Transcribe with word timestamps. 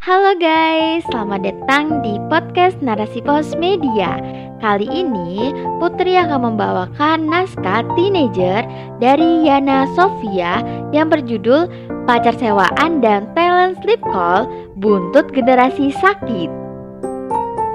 Halo 0.00 0.32
guys, 0.40 1.04
selamat 1.12 1.44
datang 1.44 2.00
di 2.00 2.16
podcast 2.32 2.80
Narasi 2.80 3.20
Pos 3.20 3.52
Media. 3.60 4.16
Kali 4.56 4.88
ini 4.88 5.52
Putri 5.76 6.16
akan 6.16 6.40
membawakan 6.40 7.28
naskah 7.28 7.84
teenager 7.92 8.64
dari 8.96 9.44
Yana 9.44 9.84
Sofia 9.92 10.64
yang 10.96 11.12
berjudul 11.12 11.68
Pacar 12.08 12.32
Sewaan 12.40 13.04
dan 13.04 13.28
Talent 13.36 13.76
Sleep 13.84 14.00
Call 14.00 14.48
Buntut 14.80 15.28
Generasi 15.36 15.92
Sakit. 15.92 16.48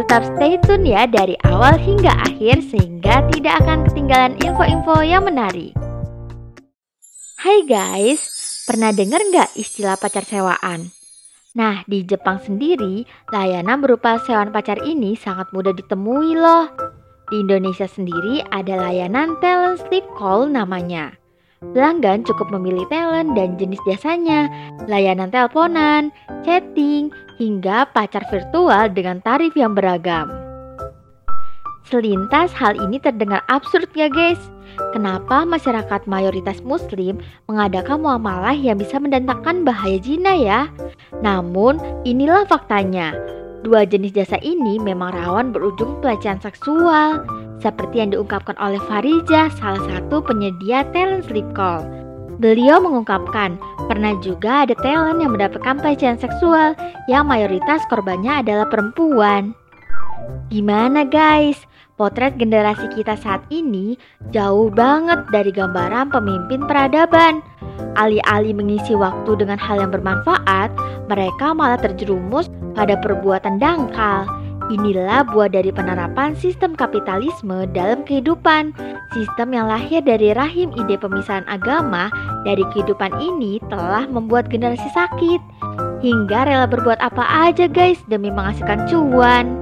Tetap 0.02 0.26
stay 0.34 0.58
tune 0.66 0.82
ya 0.82 1.06
dari 1.06 1.38
awal 1.46 1.78
hingga 1.78 2.10
akhir 2.26 2.66
sehingga 2.74 3.22
tidak 3.38 3.62
akan 3.62 3.86
ketinggalan 3.86 4.34
info-info 4.42 4.98
yang 5.06 5.30
menarik. 5.30 5.78
Hai 7.38 7.70
guys, 7.70 8.26
pernah 8.66 8.90
dengar 8.90 9.22
nggak 9.22 9.54
istilah 9.62 9.94
pacar 10.02 10.26
sewaan? 10.26 11.05
Nah, 11.56 11.88
di 11.88 12.04
Jepang 12.04 12.36
sendiri, 12.44 13.08
layanan 13.32 13.80
berupa 13.80 14.20
sewaan 14.28 14.52
pacar 14.52 14.76
ini 14.84 15.16
sangat 15.16 15.48
mudah 15.56 15.72
ditemui 15.72 16.36
loh. 16.36 16.68
Di 17.32 17.40
Indonesia 17.40 17.88
sendiri 17.88 18.44
ada 18.52 18.76
layanan 18.76 19.40
talent 19.40 19.80
sleep 19.88 20.04
call 20.20 20.52
namanya. 20.52 21.16
Pelanggan 21.64 22.28
cukup 22.28 22.52
memilih 22.52 22.84
talent 22.92 23.34
dan 23.40 23.56
jenis 23.56 23.80
jasanya, 23.88 24.52
layanan 24.86 25.32
teleponan, 25.32 26.12
chatting, 26.44 27.10
hingga 27.40 27.88
pacar 27.96 28.22
virtual 28.28 28.92
dengan 28.92 29.24
tarif 29.24 29.56
yang 29.56 29.74
beragam. 29.74 30.28
Selintas 31.88 32.52
hal 32.52 32.76
ini 32.76 33.00
terdengar 33.00 33.42
absurd 33.48 33.88
ya 33.96 34.12
guys? 34.12 34.38
Kenapa 34.96 35.44
masyarakat 35.44 36.08
mayoritas 36.08 36.64
muslim 36.64 37.20
mengadakan 37.52 38.04
muamalah 38.04 38.56
yang 38.56 38.80
bisa 38.80 39.00
mendatangkan 39.00 39.68
bahaya 39.68 40.00
zina 40.00 40.34
ya? 40.36 40.62
Namun, 41.20 41.80
inilah 42.08 42.48
faktanya. 42.48 43.16
Dua 43.66 43.82
jenis 43.82 44.14
jasa 44.14 44.38
ini 44.46 44.78
memang 44.78 45.16
rawan 45.18 45.50
berujung 45.50 45.98
pelecehan 46.00 46.38
seksual, 46.38 47.26
seperti 47.58 47.98
yang 47.98 48.14
diungkapkan 48.14 48.54
oleh 48.62 48.78
Farija, 48.86 49.50
salah 49.58 49.82
satu 49.90 50.22
penyedia 50.22 50.86
talent 50.94 51.26
sleep 51.26 51.50
call. 51.58 51.82
Beliau 52.38 52.84
mengungkapkan, 52.84 53.56
pernah 53.88 54.14
juga 54.20 54.68
ada 54.68 54.76
talent 54.84 55.24
yang 55.24 55.34
mendapatkan 55.34 55.80
pelecehan 55.80 56.20
seksual 56.20 56.76
yang 57.08 57.26
mayoritas 57.26 57.82
korbannya 57.88 58.44
adalah 58.44 58.68
perempuan. 58.68 59.56
Gimana 60.52 61.08
guys? 61.08 61.64
Potret 61.96 62.36
generasi 62.36 62.92
kita 62.92 63.16
saat 63.16 63.40
ini 63.48 63.96
jauh 64.36 64.68
banget 64.68 65.24
dari 65.32 65.48
gambaran 65.48 66.12
pemimpin 66.12 66.68
peradaban. 66.68 67.40
Alih-alih 67.96 68.52
mengisi 68.52 68.92
waktu 68.92 69.40
dengan 69.40 69.56
hal 69.56 69.80
yang 69.80 69.96
bermanfaat, 69.96 70.76
mereka 71.08 71.56
malah 71.56 71.80
terjerumus 71.80 72.52
pada 72.76 73.00
perbuatan 73.00 73.64
dangkal. 73.64 74.28
Inilah 74.76 75.24
buah 75.32 75.48
dari 75.48 75.72
penerapan 75.72 76.36
sistem 76.36 76.76
kapitalisme 76.76 77.64
dalam 77.72 78.04
kehidupan. 78.04 78.76
Sistem 79.16 79.56
yang 79.56 79.72
lahir 79.72 80.04
dari 80.04 80.36
rahim 80.36 80.76
ide 80.76 81.00
pemisahan 81.00 81.48
agama 81.48 82.12
dari 82.44 82.66
kehidupan 82.76 83.14
ini 83.24 83.64
telah 83.72 84.04
membuat 84.10 84.52
generasi 84.52 84.90
sakit. 84.92 85.40
Hingga 86.04 86.50
rela 86.50 86.68
berbuat 86.68 87.00
apa 87.00 87.24
aja 87.48 87.72
guys 87.72 88.02
demi 88.12 88.34
menghasilkan 88.34 88.84
cuan. 88.90 89.54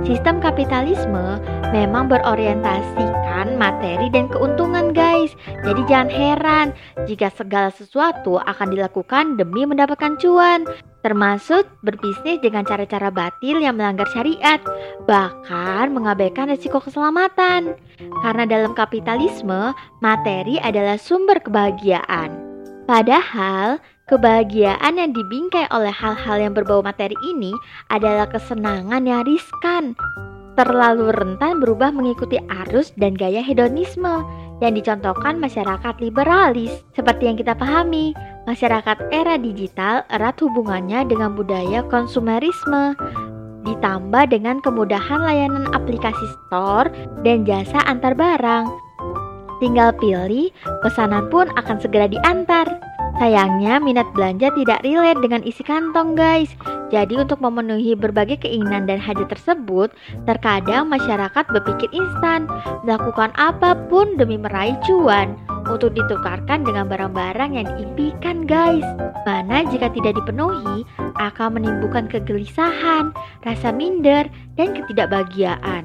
Sistem 0.00 0.40
kapitalisme 0.40 1.38
memang 1.76 2.08
berorientasikan 2.08 3.60
materi 3.60 4.08
dan 4.08 4.32
keuntungan 4.32 4.96
guys. 4.96 5.36
Jadi 5.60 5.84
jangan 5.86 6.10
heran 6.10 6.66
jika 7.04 7.28
segala 7.28 7.68
sesuatu 7.68 8.40
akan 8.40 8.72
dilakukan 8.72 9.36
demi 9.36 9.68
mendapatkan 9.68 10.16
cuan. 10.16 10.64
Termasuk 11.00 11.64
berbisnis 11.80 12.40
dengan 12.44 12.64
cara-cara 12.64 13.08
batil 13.08 13.60
yang 13.60 13.76
melanggar 13.80 14.04
syariat, 14.12 14.60
bahkan 15.08 15.92
mengabaikan 15.92 16.52
risiko 16.52 16.80
keselamatan. 16.80 17.76
Karena 18.20 18.44
dalam 18.44 18.76
kapitalisme, 18.76 19.72
materi 20.04 20.60
adalah 20.60 21.00
sumber 21.00 21.40
kebahagiaan. 21.40 22.36
Padahal, 22.84 23.80
Kebahagiaan 24.10 24.98
yang 24.98 25.14
dibingkai 25.14 25.70
oleh 25.70 25.94
hal-hal 25.94 26.42
yang 26.42 26.50
berbau 26.50 26.82
materi 26.82 27.14
ini 27.22 27.54
adalah 27.94 28.26
kesenangan 28.26 29.06
yang 29.06 29.22
riskan, 29.22 29.94
terlalu 30.58 31.14
rentan 31.14 31.62
berubah 31.62 31.94
mengikuti 31.94 32.42
arus 32.66 32.90
dan 32.98 33.14
gaya 33.14 33.38
hedonisme 33.38 34.26
yang 34.58 34.74
dicontohkan 34.74 35.38
masyarakat 35.38 35.94
liberalis. 36.02 36.82
Seperti 36.98 37.30
yang 37.30 37.38
kita 37.38 37.54
pahami, 37.54 38.10
masyarakat 38.50 38.98
era 39.14 39.38
digital 39.38 40.02
erat 40.10 40.34
hubungannya 40.42 41.06
dengan 41.06 41.38
budaya 41.38 41.86
konsumerisme, 41.86 42.98
ditambah 43.62 44.26
dengan 44.26 44.58
kemudahan 44.58 45.22
layanan 45.22 45.70
aplikasi 45.70 46.26
store 46.50 46.90
dan 47.22 47.46
jasa 47.46 47.78
antar 47.86 48.18
barang. 48.18 48.66
Tinggal 49.62 49.94
pilih, 50.02 50.50
pesanan 50.82 51.30
pun 51.30 51.46
akan 51.54 51.78
segera 51.78 52.10
diantar. 52.10 52.79
Sayangnya 53.20 53.76
minat 53.84 54.08
belanja 54.16 54.48
tidak 54.56 54.80
relate 54.80 55.20
dengan 55.20 55.44
isi 55.44 55.60
kantong 55.60 56.16
guys. 56.16 56.48
Jadi 56.88 57.20
untuk 57.20 57.44
memenuhi 57.44 57.92
berbagai 57.92 58.48
keinginan 58.48 58.88
dan 58.88 58.96
hajat 58.96 59.28
tersebut 59.28 59.92
Terkadang 60.24 60.88
masyarakat 60.88 61.44
berpikir 61.52 61.92
instan. 61.92 62.48
Melakukan 62.82 63.28
apa 63.36 63.76
pun 63.92 64.16
demi 64.16 64.40
meraih 64.40 64.76
cuan. 64.88 65.36
Untuk 65.68 65.92
ditukarkan 65.92 66.64
dengan 66.64 66.88
barang-barang 66.88 67.60
yang 67.60 67.68
diimpikan 67.76 68.48
guys. 68.48 68.84
Mana 69.28 69.68
jika 69.68 69.92
tidak 69.92 70.16
dipenuhi 70.16 70.88
akan 71.20 71.60
menimbulkan 71.60 72.08
kegelisahan, 72.08 73.12
rasa 73.44 73.68
minder, 73.68 74.26
dan 74.56 74.72
ketidakbahagiaan. 74.72 75.84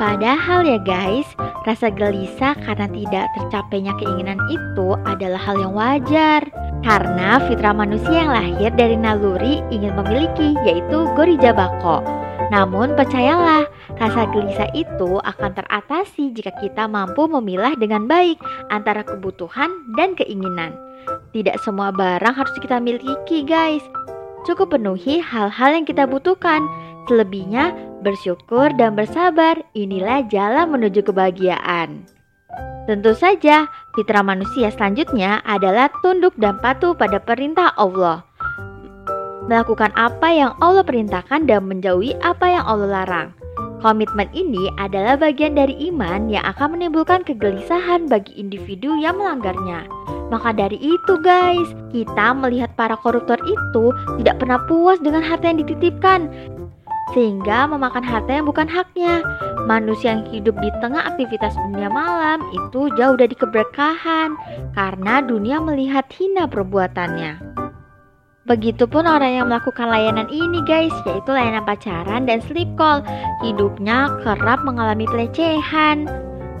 Padahal 0.00 0.64
ya 0.64 0.80
guys, 0.80 1.28
rasa 1.68 1.92
gelisah 1.92 2.56
karena 2.64 2.86
tidak 2.88 3.26
tercapainya 3.36 3.92
keinginan 4.00 4.40
itu 4.48 4.96
adalah 5.04 5.40
hal 5.40 5.56
yang 5.60 5.74
wajar. 5.76 6.42
Karena 6.80 7.36
fitrah 7.44 7.76
manusia 7.76 8.24
yang 8.24 8.32
lahir 8.32 8.72
dari 8.72 8.96
naluri 8.96 9.60
ingin 9.68 9.92
memiliki 9.92 10.56
yaitu 10.64 11.04
gorija 11.12 11.52
bako. 11.52 12.00
Namun 12.50 12.98
percayalah, 12.98 13.68
rasa 14.00 14.26
gelisah 14.32 14.72
itu 14.74 15.20
akan 15.22 15.54
teratasi 15.54 16.34
jika 16.34 16.50
kita 16.58 16.88
mampu 16.88 17.28
memilah 17.28 17.76
dengan 17.78 18.08
baik 18.08 18.40
antara 18.72 19.04
kebutuhan 19.06 19.70
dan 19.94 20.18
keinginan. 20.18 20.74
Tidak 21.30 21.54
semua 21.62 21.94
barang 21.94 22.34
harus 22.34 22.56
kita 22.58 22.82
miliki 22.82 23.46
guys. 23.46 23.84
Cukup 24.48 24.72
penuhi 24.72 25.20
hal-hal 25.20 25.76
yang 25.76 25.86
kita 25.86 26.08
butuhkan. 26.08 26.64
Selebihnya 27.06 27.70
bersyukur 28.00 28.72
dan 28.74 28.96
bersabar, 28.96 29.60
inilah 29.76 30.24
jalan 30.28 30.72
menuju 30.72 31.04
kebahagiaan. 31.04 32.04
Tentu 32.88 33.14
saja, 33.14 33.70
fitrah 33.94 34.24
manusia 34.24 34.72
selanjutnya 34.74 35.38
adalah 35.46 35.92
tunduk 36.02 36.34
dan 36.40 36.58
patuh 36.58 36.96
pada 36.96 37.22
perintah 37.22 37.70
Allah. 37.78 38.26
Melakukan 39.46 39.94
apa 39.94 40.28
yang 40.32 40.52
Allah 40.58 40.82
perintahkan 40.82 41.46
dan 41.46 41.70
menjauhi 41.70 42.18
apa 42.24 42.50
yang 42.50 42.64
Allah 42.66 43.02
larang. 43.02 43.28
Komitmen 43.80 44.28
ini 44.36 44.68
adalah 44.76 45.16
bagian 45.16 45.56
dari 45.56 45.72
iman 45.88 46.28
yang 46.28 46.44
akan 46.44 46.76
menimbulkan 46.76 47.24
kegelisahan 47.24 48.12
bagi 48.12 48.36
individu 48.36 48.92
yang 49.00 49.16
melanggarnya. 49.16 49.88
Maka 50.28 50.52
dari 50.52 50.76
itu 50.76 51.14
guys, 51.24 51.72
kita 51.88 52.36
melihat 52.36 52.70
para 52.76 52.94
koruptor 53.00 53.40
itu 53.48 53.84
tidak 54.20 54.36
pernah 54.36 54.60
puas 54.68 55.00
dengan 55.00 55.24
harta 55.24 55.48
yang 55.48 55.64
dititipkan 55.64 56.28
sehingga 57.12 57.66
memakan 57.66 58.02
harta 58.02 58.30
yang 58.30 58.46
bukan 58.46 58.70
haknya. 58.70 59.22
Manusia 59.66 60.16
yang 60.18 60.26
hidup 60.30 60.56
di 60.58 60.70
tengah 60.82 61.04
aktivitas 61.04 61.54
dunia 61.68 61.90
malam 61.90 62.42
itu 62.50 62.90
jauh 62.94 63.16
dari 63.18 63.34
keberkahan 63.34 64.34
karena 64.74 65.14
dunia 65.22 65.62
melihat 65.62 66.06
hina 66.14 66.46
perbuatannya. 66.46 67.38
Begitupun 68.48 69.06
orang 69.06 69.36
yang 69.36 69.46
melakukan 69.46 69.86
layanan 69.86 70.26
ini 70.26 70.58
guys, 70.66 70.94
yaitu 71.06 71.30
layanan 71.30 71.62
pacaran 71.62 72.26
dan 72.26 72.42
sleep 72.42 72.66
call. 72.74 73.04
Hidupnya 73.46 74.10
kerap 74.26 74.66
mengalami 74.66 75.06
pelecehan. 75.06 76.10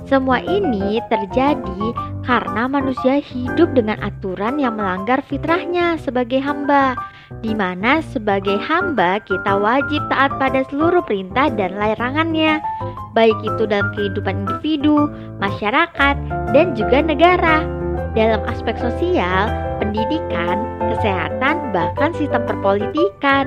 Semua 0.06 0.38
ini 0.44 1.02
terjadi 1.10 1.82
karena 2.22 2.70
manusia 2.70 3.18
hidup 3.18 3.74
dengan 3.74 3.98
aturan 4.06 4.58
yang 4.62 4.78
melanggar 4.78 5.22
fitrahnya 5.26 5.98
sebagai 5.98 6.38
hamba 6.42 6.94
di 7.38 7.54
mana 7.54 8.02
sebagai 8.10 8.58
hamba 8.58 9.22
kita 9.22 9.56
wajib 9.56 10.02
taat 10.10 10.34
pada 10.42 10.66
seluruh 10.68 11.00
perintah 11.06 11.46
dan 11.54 11.78
larangannya, 11.78 12.58
baik 13.14 13.38
itu 13.46 13.62
dalam 13.70 13.88
kehidupan 13.94 14.44
individu, 14.46 15.06
masyarakat, 15.38 16.16
dan 16.50 16.74
juga 16.74 16.98
negara. 17.00 17.62
Dalam 18.18 18.42
aspek 18.50 18.74
sosial, 18.82 19.46
pendidikan, 19.78 20.66
kesehatan, 20.90 21.70
bahkan 21.70 22.10
sistem 22.18 22.42
perpolitikan, 22.42 23.46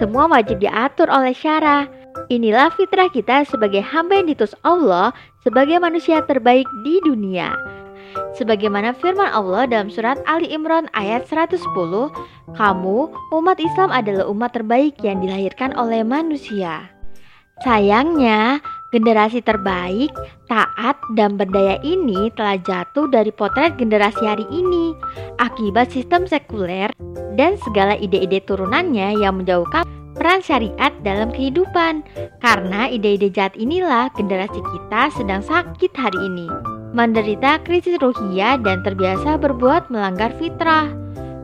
semua 0.00 0.28
wajib 0.28 0.60
diatur 0.64 1.08
oleh 1.12 1.36
syara. 1.36 1.88
Inilah 2.32 2.72
fitrah 2.74 3.12
kita 3.12 3.46
sebagai 3.46 3.84
hamba 3.84 4.18
yang 4.18 4.32
ditus 4.32 4.56
Allah 4.66 5.12
sebagai 5.46 5.78
manusia 5.78 6.24
terbaik 6.26 6.66
di 6.82 6.98
dunia. 7.06 7.54
Sebagaimana 8.36 8.92
firman 8.96 9.32
Allah 9.32 9.64
dalam 9.64 9.88
surat 9.88 10.20
Ali 10.28 10.52
Imran 10.52 10.92
ayat 10.92 11.24
110, 11.28 12.12
"Kamu, 12.52 13.08
umat 13.32 13.58
Islam 13.60 13.88
adalah 13.92 14.28
umat 14.28 14.52
terbaik 14.52 15.00
yang 15.00 15.24
dilahirkan 15.24 15.72
oleh 15.76 16.04
manusia." 16.04 16.92
Sayangnya, 17.64 18.60
generasi 18.92 19.40
terbaik, 19.40 20.12
taat, 20.44 20.96
dan 21.16 21.40
berdaya 21.40 21.80
ini 21.80 22.28
telah 22.36 22.60
jatuh 22.60 23.08
dari 23.08 23.32
potret 23.32 23.80
generasi 23.80 24.24
hari 24.24 24.46
ini 24.52 24.92
akibat 25.40 25.88
sistem 25.88 26.28
sekuler 26.28 26.92
dan 27.36 27.56
segala 27.64 27.96
ide-ide 27.96 28.44
turunannya 28.44 29.16
yang 29.20 29.40
menjauhkan 29.40 29.84
peran 30.16 30.40
syariat 30.40 30.92
dalam 31.04 31.32
kehidupan. 31.32 32.04
Karena 32.40 32.88
ide-ide 32.88 33.28
jahat 33.32 33.56
inilah 33.56 34.12
generasi 34.16 34.60
kita 34.60 35.12
sedang 35.12 35.44
sakit 35.44 35.92
hari 35.96 36.20
ini, 36.20 36.48
menderita 36.96 37.60
krisis 37.60 38.00
ruhiyah 38.00 38.56
dan 38.64 38.80
terbiasa 38.80 39.36
berbuat 39.36 39.92
melanggar 39.92 40.32
fitrah. 40.40 40.88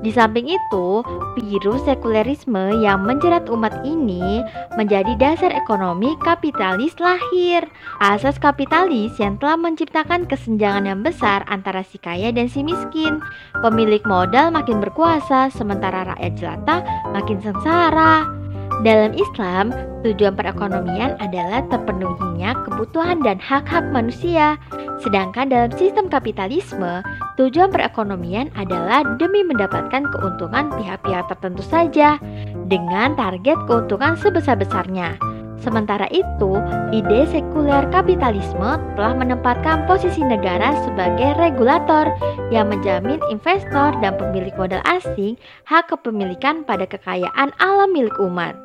Di 0.02 0.10
samping 0.10 0.50
itu, 0.50 1.06
virus 1.38 1.86
sekulerisme 1.86 2.82
yang 2.82 3.06
menjerat 3.06 3.46
umat 3.46 3.70
ini 3.86 4.42
menjadi 4.74 5.14
dasar 5.14 5.54
ekonomi 5.54 6.18
kapitalis 6.26 6.98
lahir. 6.98 7.70
Asas 8.02 8.34
kapitalis 8.42 9.14
yang 9.22 9.38
telah 9.38 9.54
menciptakan 9.54 10.26
kesenjangan 10.26 10.90
yang 10.90 11.06
besar 11.06 11.46
antara 11.46 11.86
si 11.86 12.02
kaya 12.02 12.34
dan 12.34 12.50
si 12.50 12.66
miskin. 12.66 13.22
Pemilik 13.62 14.02
modal 14.02 14.50
makin 14.50 14.82
berkuasa, 14.82 15.54
sementara 15.54 16.02
rakyat 16.16 16.34
jelata 16.34 16.82
makin 17.14 17.38
sengsara. 17.38 18.41
Dalam 18.82 19.14
Islam, 19.14 19.70
tujuan 20.02 20.34
perekonomian 20.34 21.14
adalah 21.22 21.62
terpenuhinya 21.70 22.50
kebutuhan 22.66 23.22
dan 23.22 23.38
hak-hak 23.38 23.86
manusia. 23.94 24.58
Sedangkan 24.98 25.54
dalam 25.54 25.70
sistem 25.78 26.10
kapitalisme, 26.10 26.98
tujuan 27.38 27.70
perekonomian 27.70 28.50
adalah 28.58 29.06
demi 29.22 29.46
mendapatkan 29.46 30.02
keuntungan 30.10 30.74
pihak-pihak 30.74 31.30
tertentu 31.30 31.62
saja 31.62 32.18
dengan 32.66 33.14
target 33.14 33.54
keuntungan 33.70 34.18
sebesar-besarnya. 34.18 35.31
Sementara 35.62 36.10
itu, 36.10 36.58
ide 36.90 37.22
sekuler 37.30 37.86
kapitalisme 37.94 38.82
telah 38.98 39.14
menempatkan 39.14 39.86
posisi 39.86 40.18
negara 40.26 40.74
sebagai 40.82 41.38
regulator 41.38 42.10
yang 42.50 42.66
menjamin 42.66 43.22
investor 43.30 43.94
dan 44.02 44.18
pemilik 44.18 44.50
modal 44.58 44.82
asing 44.82 45.38
hak 45.70 45.86
kepemilikan 45.86 46.66
pada 46.66 46.82
kekayaan 46.82 47.54
alam 47.62 47.94
milik 47.94 48.18
umat. 48.18 48.58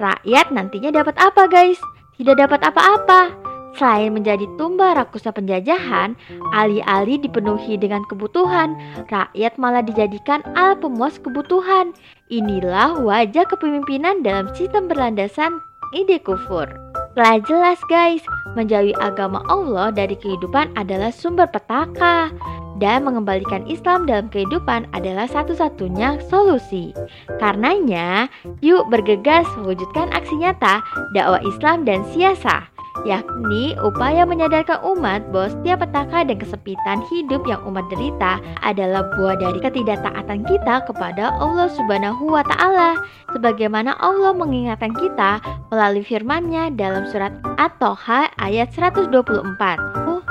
Rakyat 0.00 0.50
nantinya 0.50 0.88
dapat 0.88 1.20
apa 1.20 1.44
guys? 1.52 1.78
Tidak 2.16 2.34
dapat 2.40 2.64
apa-apa. 2.64 3.44
Selain 3.74 4.14
menjadi 4.14 4.46
tumba 4.54 4.94
rakusnya 4.94 5.34
penjajahan, 5.34 6.14
alih-alih 6.54 7.18
dipenuhi 7.18 7.74
dengan 7.74 8.06
kebutuhan, 8.06 8.78
rakyat 9.10 9.58
malah 9.58 9.82
dijadikan 9.82 10.46
alat 10.54 10.78
pemuas 10.78 11.18
kebutuhan. 11.18 11.90
Inilah 12.30 13.02
wajah 13.02 13.42
kepemimpinan 13.50 14.22
dalam 14.22 14.46
sistem 14.54 14.86
berlandasan 14.86 15.58
ide 15.92 16.22
kufur. 16.22 16.64
Telah 17.14 17.38
jelas 17.46 17.78
guys, 17.86 18.24
menjauhi 18.58 18.94
agama 18.98 19.44
Allah 19.46 19.94
dari 19.94 20.18
kehidupan 20.18 20.74
adalah 20.74 21.14
sumber 21.14 21.46
petaka 21.46 22.34
dan 22.82 23.06
mengembalikan 23.06 23.62
Islam 23.70 24.02
dalam 24.02 24.26
kehidupan 24.34 24.90
adalah 24.90 25.30
satu-satunya 25.30 26.18
solusi. 26.26 26.90
Karenanya, 27.38 28.26
yuk 28.64 28.90
bergegas 28.90 29.46
mewujudkan 29.62 30.10
aksi 30.10 30.42
nyata 30.42 30.82
dakwah 31.14 31.42
Islam 31.46 31.86
dan 31.86 32.02
siasa 32.10 32.73
yakni 33.02 33.74
upaya 33.82 34.22
menyadarkan 34.22 34.78
umat 34.94 35.26
bahwa 35.34 35.50
setiap 35.50 35.82
petaka 35.82 36.22
dan 36.22 36.38
kesempitan 36.38 37.02
hidup 37.10 37.42
yang 37.44 37.58
umat 37.66 37.82
derita 37.90 38.38
adalah 38.62 39.02
buah 39.18 39.34
dari 39.34 39.58
ketidaktaatan 39.58 40.46
kita 40.46 40.86
kepada 40.86 41.34
Allah 41.42 41.66
Subhanahu 41.74 42.30
wa 42.30 42.46
taala 42.46 42.94
sebagaimana 43.34 43.98
Allah 43.98 44.30
mengingatkan 44.30 44.94
kita 44.94 45.42
melalui 45.74 46.06
firman-Nya 46.06 46.78
dalam 46.78 47.10
surat 47.10 47.34
At-Toha 47.58 48.30
ayat 48.38 48.70
124. 48.70 49.10
Uh, 50.06 50.22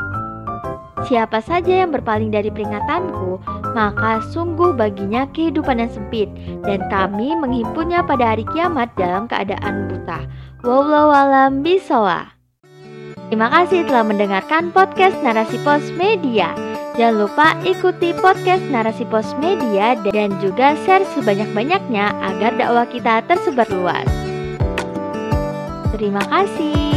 Siapa 1.04 1.44
saja 1.44 1.84
yang 1.84 1.92
berpaling 1.92 2.32
dari 2.32 2.48
peringatanku, 2.48 3.36
maka 3.76 4.24
sungguh 4.32 4.72
baginya 4.72 5.28
kehidupan 5.36 5.84
yang 5.84 5.92
sempit, 5.92 6.32
dan 6.64 6.80
kami 6.88 7.36
menghimpunnya 7.36 8.08
pada 8.08 8.32
hari 8.32 8.48
kiamat 8.56 8.88
dalam 8.96 9.28
keadaan 9.28 9.92
buta. 9.92 10.24
Wallahu 10.64 11.12
alam 11.12 11.60
bisawab. 11.60 12.33
Terima 13.34 13.50
kasih 13.50 13.90
telah 13.90 14.06
mendengarkan 14.06 14.70
podcast 14.70 15.18
Narasi 15.26 15.58
Pos 15.66 15.82
Media. 15.98 16.54
Jangan 16.94 17.18
lupa 17.18 17.58
ikuti 17.66 18.14
podcast 18.14 18.62
Narasi 18.70 19.10
Pos 19.10 19.26
Media 19.42 19.98
dan 20.14 20.38
juga 20.38 20.78
share 20.86 21.02
sebanyak-banyaknya 21.18 22.14
agar 22.30 22.54
dakwah 22.62 22.86
kita 22.86 23.26
tersebar 23.26 23.66
luas. 23.74 24.06
Terima 25.98 26.22
kasih. 26.30 26.93